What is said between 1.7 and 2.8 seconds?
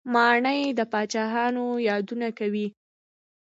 یادونه کوي.